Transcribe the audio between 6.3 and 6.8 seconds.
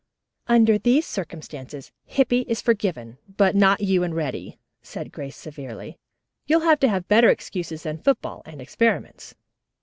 "You'll have